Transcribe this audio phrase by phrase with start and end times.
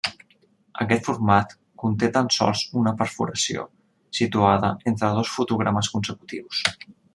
[0.85, 1.51] Aquest format
[1.83, 3.67] conté tan sols una perforació,
[4.21, 6.67] situada entre dos fotogrames consecutius.